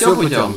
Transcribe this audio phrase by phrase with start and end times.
[0.00, 0.56] все путем.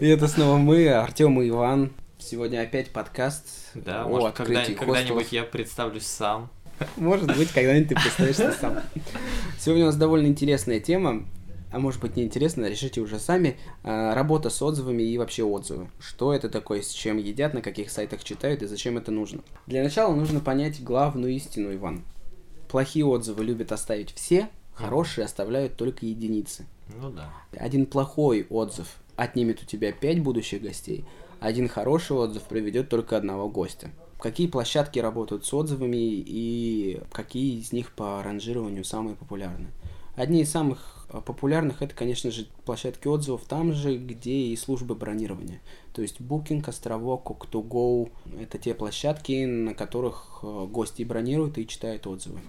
[0.00, 1.92] И это снова мы, Артем и Иван.
[2.18, 3.44] Сегодня опять подкаст
[3.74, 6.48] Да, о может, когда- когда-нибудь я представлюсь сам.
[6.96, 8.78] Может быть, когда-нибудь ты представишься сам.
[9.60, 11.26] Сегодня у нас довольно интересная тема,
[11.70, 13.58] а может быть неинтересная, решите уже сами.
[13.84, 15.90] А, Работа с отзывами и вообще отзывы.
[16.00, 19.42] Что это такое, с чем едят, на каких сайтах читают и зачем это нужно.
[19.66, 22.02] Для начала нужно понять главную истину, Иван.
[22.68, 26.64] Плохие отзывы любят оставить все, хорошие оставляют только единицы.
[27.00, 27.32] Ну да.
[27.52, 31.04] Один плохой отзыв отнимет у тебя 5 будущих гостей,
[31.40, 33.90] один хороший отзыв приведет только одного гостя.
[34.18, 39.70] Какие площадки работают с отзывами и какие из них по ранжированию самые популярные?
[40.16, 44.96] Одни из самых э, популярных это, конечно же, площадки отзывов там же, где и службы
[44.96, 45.60] бронирования.
[45.94, 52.08] То есть Booking, Островок, Cook2Go– это те площадки, на которых э, гости бронируют и читают
[52.08, 52.40] отзывы.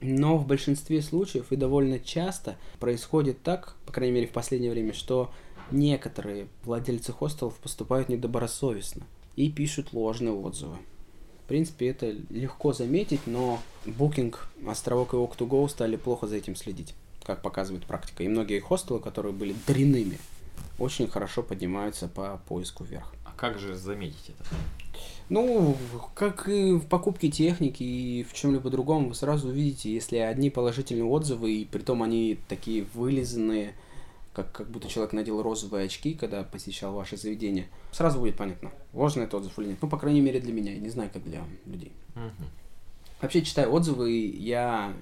[0.00, 4.92] Но в большинстве случаев и довольно часто происходит так, по крайней мере в последнее время,
[4.92, 5.30] что
[5.70, 9.04] некоторые владельцы хостелов поступают недобросовестно
[9.36, 10.76] и пишут ложные отзывы.
[11.44, 14.34] В принципе, это легко заметить, но Booking,
[14.66, 18.22] Островок и Walk2Go стали плохо за этим следить, как показывает практика.
[18.22, 20.18] И многие хостелы, которые были дрянными,
[20.78, 23.14] очень хорошо поднимаются по поиску вверх.
[23.38, 24.44] Как же заметить это?
[25.28, 25.76] Ну,
[26.14, 31.04] как и в покупке техники и в чем-либо другом, вы сразу увидите, если одни положительные
[31.04, 33.74] отзывы, и притом они такие вылизанные,
[34.32, 39.24] как, как будто человек надел розовые очки, когда посещал ваше заведение, сразу будет понятно, ложный
[39.24, 39.78] это отзыв или нет.
[39.80, 41.92] Ну, по крайней мере, для меня, я не знаю, как для людей.
[42.16, 42.48] Мгм.
[43.20, 44.94] Вообще, читая отзывы, я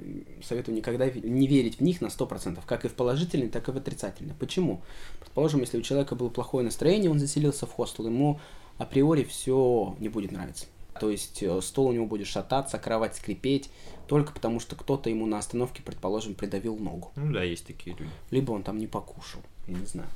[0.43, 3.77] советую никогда не верить в них на 100%, как и в положительные, так и в
[3.77, 4.35] отрицательные.
[4.39, 4.81] Почему?
[5.21, 8.41] Предположим, если у человека было плохое настроение, он заселился в хостел, ему
[8.79, 10.67] априори все не будет нравиться.
[10.99, 13.71] То есть э, стол у него будет шататься, кровать скрипеть,
[14.07, 17.13] только потому что кто-то ему на остановке, предположим, придавил ногу.
[17.17, 18.11] Ну да, есть такие люди.
[18.31, 20.09] Либо он там не покушал, я не знаю.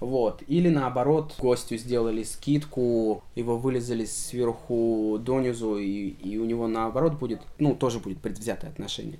[0.00, 0.42] Вот.
[0.46, 7.40] Или наоборот, гостю сделали скидку, его вылезали сверху донизу, и, и у него наоборот будет,
[7.58, 9.18] ну, тоже будет предвзятое отношение.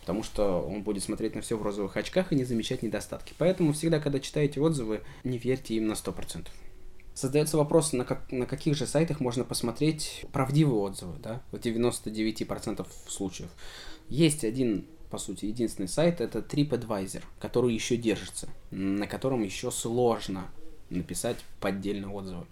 [0.00, 3.34] Потому что он будет смотреть на все в розовых очках и не замечать недостатки.
[3.38, 6.46] Поэтому всегда, когда читаете отзывы, не верьте им на 100%.
[7.12, 12.86] Создается вопрос, на, как, на каких же сайтах можно посмотреть правдивые отзывы, да, в 99%
[13.08, 13.50] случаев.
[14.08, 20.48] Есть один, по сути, единственный сайт, это TripAdvisor, который еще держится, на котором еще сложно
[20.88, 22.46] написать поддельные отзывы.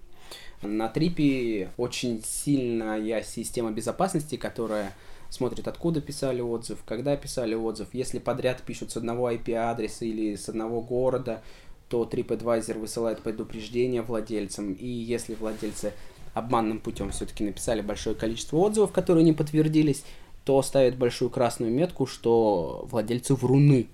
[0.63, 4.93] На Трипе очень сильная система безопасности, которая
[5.31, 7.89] смотрит, откуда писали отзыв, когда писали отзыв.
[7.93, 11.43] Если подряд пишут с одного IP-адреса или с одного города,
[11.89, 14.73] то TripAdvisor высылает предупреждение владельцам.
[14.73, 15.93] И если владельцы
[16.35, 20.05] обманным путем все-таки написали большое количество отзывов, которые не подтвердились,
[20.49, 23.89] то ставит большую красную метку, что владельцы вруны.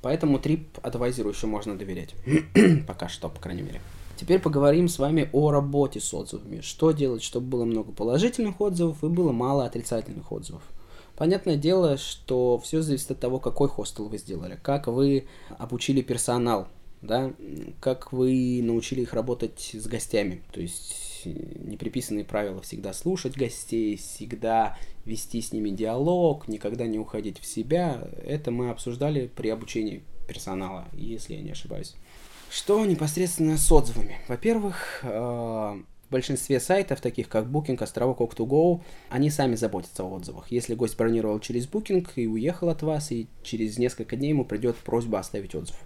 [0.00, 2.14] Поэтому TripAdvisor еще можно доверять.
[2.86, 3.82] Пока что, по крайней мере.
[4.16, 6.62] Теперь поговорим с вами о работе с отзывами.
[6.62, 10.62] Что делать, чтобы было много положительных отзывов и было мало отрицательных отзывов.
[11.14, 15.26] Понятное дело, что все зависит от того, какой хостел вы сделали, как вы
[15.58, 16.68] обучили персонал,
[17.02, 17.32] да,
[17.80, 20.42] как вы научили их работать с гостями.
[20.52, 26.98] То есть э, неприписанные правила всегда слушать гостей, всегда вести с ними диалог, никогда не
[26.98, 28.08] уходить в себя.
[28.24, 31.94] Это мы обсуждали при обучении персонала, если я не ошибаюсь.
[32.50, 34.16] Что непосредственно с отзывами?
[34.26, 35.08] Во-первых, э,
[36.08, 38.80] в большинстве сайтов, таких как Booking, Островок, Oak2Go,
[39.10, 40.50] они сами заботятся о отзывах.
[40.50, 44.76] Если гость бронировал через Booking и уехал от вас, и через несколько дней ему придет
[44.76, 45.76] просьба оставить отзыв.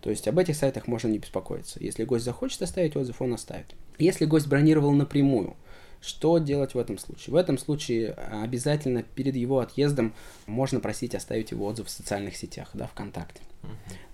[0.00, 1.78] То есть об этих сайтах можно не беспокоиться.
[1.82, 3.74] Если гость захочет оставить отзыв, он оставит.
[3.98, 5.56] Если гость бронировал напрямую,
[6.00, 7.32] что делать в этом случае?
[7.32, 10.14] В этом случае а, обязательно перед его отъездом
[10.46, 13.42] можно просить оставить его отзыв в социальных сетях, да, ВКонтакте,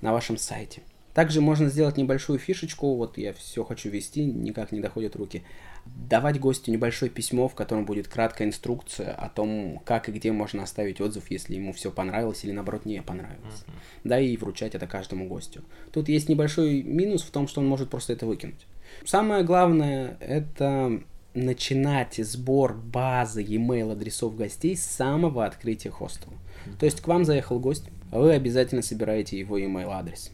[0.00, 0.82] на вашем сайте.
[1.16, 5.44] Также можно сделать небольшую фишечку, вот я все хочу вести, никак не доходят руки.
[5.86, 10.62] Давать гостю небольшое письмо, в котором будет краткая инструкция о том, как и где можно
[10.62, 13.64] оставить отзыв, если ему все понравилось или наоборот не понравилось.
[14.04, 15.64] Да, и вручать это каждому гостю.
[15.90, 18.66] Тут есть небольшой минус в том, что он может просто это выкинуть.
[19.06, 21.00] Самое главное это
[21.32, 26.34] начинать сбор базы e-mail адресов гостей с самого открытия хостела.
[26.78, 30.30] То есть к вам заехал гость, вы обязательно собираете его email адрес.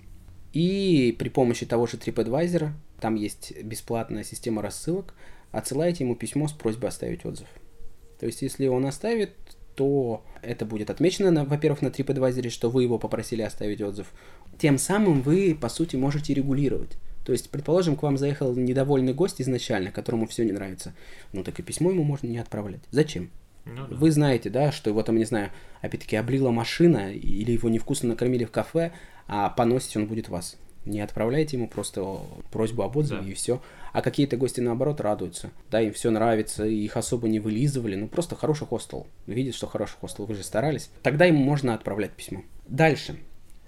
[0.52, 2.70] И при помощи того же TripAdvisor,
[3.00, 5.14] там есть бесплатная система рассылок,
[5.50, 7.48] отсылаете ему письмо с просьбой оставить отзыв.
[8.20, 9.32] То есть, если он оставит,
[9.74, 14.12] то это будет отмечено, во-первых, на TripAdvisor, что вы его попросили оставить отзыв.
[14.58, 16.98] Тем самым вы, по сути, можете регулировать.
[17.24, 20.92] То есть, предположим, к вам заехал недовольный гость изначально, которому все не нравится.
[21.32, 22.82] Ну так и письмо ему можно не отправлять.
[22.90, 23.30] Зачем?
[23.64, 23.94] Ну да.
[23.96, 25.50] Вы знаете, да, что его там, не знаю,
[25.80, 28.92] опять-таки облила машина, или его невкусно накормили в кафе,
[29.26, 30.56] а поносить он будет вас.
[30.84, 32.04] Не отправляйте ему просто
[32.50, 33.28] просьбу об отзыве Да.
[33.28, 33.62] и все.
[33.92, 35.50] А какие-то гости, наоборот, радуются.
[35.70, 37.94] Да, им все нравится, их особо не вылизывали.
[37.94, 39.06] Ну, просто хороший хостел.
[39.28, 40.90] Видят, что хороший хостел, вы же старались.
[41.02, 42.42] Тогда ему можно отправлять письмо.
[42.66, 43.16] Дальше.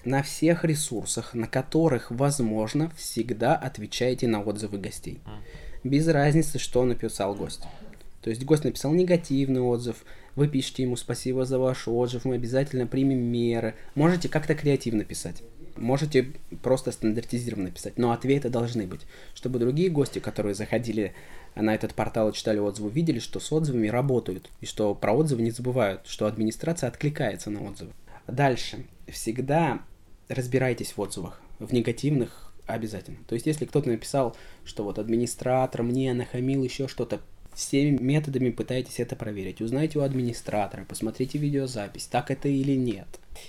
[0.04, 5.20] На всех ресурсах, на которых возможно, всегда отвечайте на отзывы гостей.
[5.84, 7.62] Без разницы, что написал гость.
[8.24, 10.02] То есть гость написал негативный отзыв,
[10.34, 13.74] вы пишете ему спасибо за ваш отзыв, мы обязательно примем меры.
[13.94, 15.42] Можете как-то креативно писать.
[15.76, 16.32] Можете
[16.62, 19.02] просто стандартизированно писать, но ответы должны быть,
[19.34, 21.12] чтобы другие гости, которые заходили
[21.54, 25.42] на этот портал и читали отзывы, видели, что с отзывами работают, и что про отзывы
[25.42, 27.92] не забывают, что администрация откликается на отзывы.
[28.26, 28.86] Дальше.
[29.06, 29.82] Всегда
[30.28, 33.18] разбирайтесь в отзывах, в негативных обязательно.
[33.28, 34.34] То есть, если кто-то написал,
[34.64, 37.20] что вот администратор мне нахамил еще что-то,
[37.54, 39.60] всеми методами пытайтесь это проверить.
[39.60, 43.06] Узнайте у администратора, посмотрите видеозапись, так это или нет.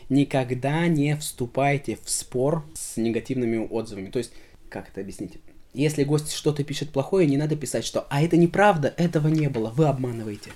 [0.09, 4.09] Никогда не вступайте в спор с негативными отзывами.
[4.09, 4.31] То есть,
[4.69, 5.33] как это объяснить?
[5.73, 9.69] Если гость что-то пишет плохое, не надо писать, что «а это неправда, этого не было,
[9.69, 10.51] вы обманываете».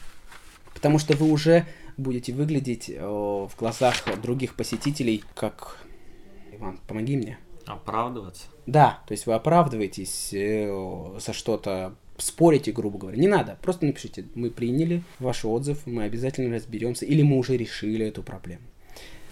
[0.74, 1.66] Потому что вы уже
[1.98, 5.78] будете выглядеть э, в глазах других посетителей как...
[6.54, 7.38] Иван, помоги мне.
[7.66, 8.46] Оправдываться.
[8.66, 13.18] Да, то есть вы оправдываетесь э, за что-то, спорите, грубо говоря.
[13.18, 18.06] Не надо, просто напишите, мы приняли ваш отзыв, мы обязательно разберемся, или мы уже решили
[18.06, 18.64] эту проблему.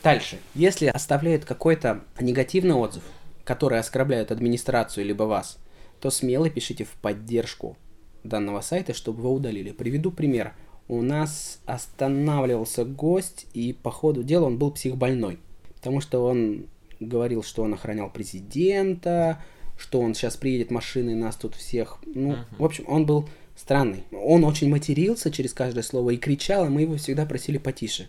[0.03, 3.03] Дальше, если оставляют какой-то негативный отзыв,
[3.43, 5.57] который оскорбляет администрацию либо вас,
[5.99, 7.77] то смело пишите в поддержку
[8.23, 9.71] данного сайта, чтобы его удалили.
[9.71, 10.53] Приведу пример.
[10.87, 15.39] У нас останавливался гость, и по ходу дела он был психбольной,
[15.75, 16.67] потому что он
[16.99, 19.43] говорил, что он охранял президента,
[19.77, 21.97] что он сейчас приедет машиной нас тут всех.
[22.05, 22.45] Ну, Мгм.
[22.57, 24.03] в общем, он был странный.
[24.11, 28.07] Он очень матерился через каждое слово и кричал, и мы его всегда просили потише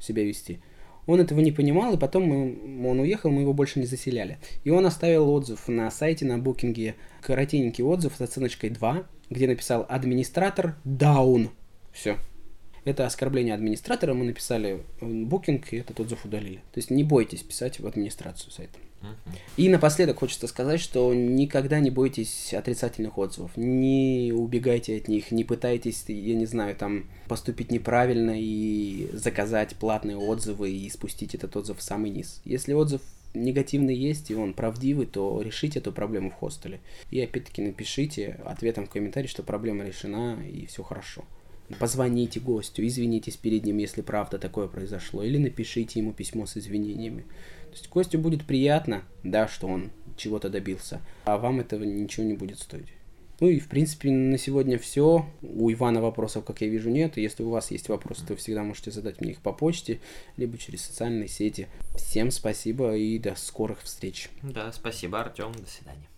[0.00, 0.60] себя вести.
[1.06, 4.38] Он этого не понимал, и потом мы- он уехал, мы его больше не заселяли.
[4.64, 9.86] И он оставил отзыв на сайте, на букинге, коротенький отзыв с оценочкой 2, где написал
[9.88, 11.50] «Администратор даун».
[11.92, 12.16] Все.
[12.84, 16.56] Это оскорбление администратора, мы написали букинг, и этот отзыв удалили.
[16.72, 18.78] То есть не бойтесь писать в администрацию сайта.
[19.56, 25.44] И напоследок хочется сказать, что никогда не бойтесь отрицательных отзывов, не убегайте от них, не
[25.44, 31.78] пытайтесь, я не знаю, там поступить неправильно и заказать платные отзывы и спустить этот отзыв
[31.78, 32.40] в самый низ.
[32.44, 33.00] Если отзыв
[33.34, 36.80] негативный есть и он правдивый, то решите эту проблему в хостеле.
[37.10, 41.24] И опять-таки напишите ответом в комментарии, что проблема решена и все хорошо.
[41.78, 47.22] Позвоните гостю, извинитесь перед ним, если правда такое произошло, или напишите ему письмо с извинениями.
[47.66, 52.34] То есть гостю будет приятно, да, что он чего-то добился, а вам этого ничего не
[52.34, 52.88] будет стоить.
[53.38, 55.26] Ну и, в принципе, на сегодня все.
[55.42, 57.18] У Ивана вопросов, как я вижу, нет.
[57.18, 60.00] Если у вас есть вопросы, то всегда можете задать мне их по почте,
[60.38, 61.68] либо через социальные сети.
[61.96, 64.30] Всем спасибо и до скорых встреч.
[64.42, 65.52] Да, спасибо, Артем.
[65.52, 66.08] До свидания.